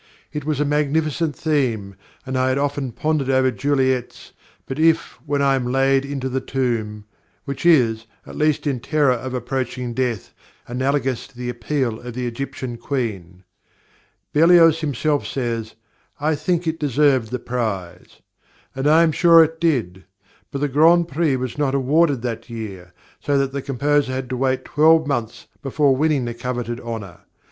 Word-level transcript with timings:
It 0.33 0.45
was 0.45 0.59
a 0.59 0.65
magnificent 0.65 1.35
theme, 1.35 1.95
and 2.25 2.35
I 2.35 2.49
had 2.49 2.57
often 2.57 2.91
pondered 2.91 3.29
over 3.29 3.51
Juliet's 3.51 4.31
'But 4.65 4.79
if, 4.79 5.19
when 5.27 5.43
I 5.43 5.53
am 5.53 5.71
laid 5.71 6.05
into 6.05 6.27
the 6.27 6.41
tomb,' 6.41 7.05
which 7.45 7.67
is, 7.67 8.07
at 8.25 8.35
least 8.35 8.65
in 8.65 8.79
terror 8.79 9.11
of 9.13 9.35
approaching 9.35 9.93
death, 9.93 10.33
analogous 10.67 11.27
to 11.27 11.37
the 11.37 11.49
appeal 11.49 11.99
of 11.99 12.15
the 12.15 12.25
Egyptian 12.25 12.77
Queen." 12.79 13.43
Berlioz 14.33 14.79
himself 14.81 15.27
says: 15.27 15.75
"I 16.19 16.33
think 16.33 16.65
it 16.65 16.79
deserved 16.79 17.29
the 17.29 17.37
prize." 17.37 18.21
And 18.75 18.87
I 18.87 19.03
am 19.03 19.11
sure 19.11 19.43
it 19.43 19.61
did; 19.61 20.05
but 20.51 20.61
the 20.61 20.67
Grand 20.67 21.09
Prix 21.09 21.35
was 21.35 21.59
not 21.59 21.75
awarded 21.75 22.23
that 22.23 22.49
year, 22.49 22.91
so 23.19 23.37
that 23.37 23.51
the 23.51 23.61
composer 23.61 24.11
had 24.13 24.31
to 24.31 24.37
wait 24.37 24.65
twelve 24.65 25.05
months 25.05 25.45
before 25.61 25.95
winning 25.95 26.25
the 26.25 26.33
coveted 26.33 26.79
honour. 26.79 27.19